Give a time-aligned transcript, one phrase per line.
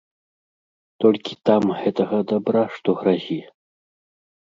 [1.03, 3.39] Толькі там гэтага дабра, што гразі.